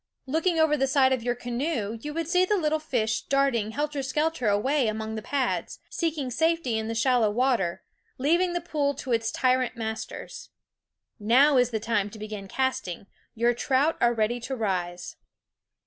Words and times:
Looking 0.25 0.57
over 0.57 0.75
the 0.75 0.87
side 0.87 1.13
of 1.13 1.21
your 1.21 1.35
canoe 1.35 1.99
you 2.01 2.11
would 2.11 2.27
see 2.27 2.43
the 2.43 2.57
little 2.57 2.79
fish 2.79 3.21
darting 3.21 3.69
helter 3.69 4.01
skelter 4.01 4.47
away 4.47 4.87
among 4.87 5.13
the 5.13 5.21
pads, 5.21 5.77
seeking 5.91 6.31
safety 6.31 6.79
in 6.79 6.91
shallow 6.95 7.29
water, 7.29 7.83
leaving 8.17 8.53
the 8.53 8.61
pool 8.61 8.95
to 8.95 9.11
its 9.13 9.31
tyrant 9.31 9.77
masters. 9.77 10.49
Now 11.19 11.57
is 11.57 11.69
the 11.69 11.79
time 11.79 12.09
to 12.09 12.17
begin 12.17 12.47
casting; 12.47 13.05
your 13.35 13.53
trout 13.53 13.95
are 14.01 14.11
ready 14.15 14.39
to 14.39 14.55
rise. 14.55 15.17